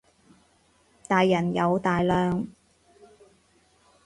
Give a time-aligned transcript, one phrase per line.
[1.07, 2.47] 大人有大量